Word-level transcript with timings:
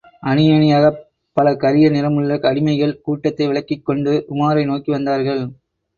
அணியணியாகப் 0.23 0.97
பல 1.37 1.53
கரிய 1.55 1.89
நிறமுள்ள 1.91 2.39
அடிமைகள் 2.43 2.97
கூட்டத்தை 3.03 3.47
விலக்கிக் 3.47 3.85
கொண்டு, 3.87 4.15
உமாரை 4.31 4.65
நோக்கி 4.67 4.91
வந்தார்கள்! 4.91 5.43